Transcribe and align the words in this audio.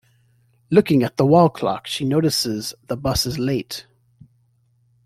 Looking 0.71 1.03
at 1.03 1.19
a 1.19 1.25
wall 1.27 1.47
clock 1.51 1.85
she 1.85 2.05
notices 2.05 2.73
the 2.87 2.97
bus 2.97 3.27
is 3.27 3.37
late. 3.37 3.85